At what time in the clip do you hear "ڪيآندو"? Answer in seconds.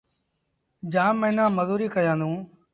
1.95-2.31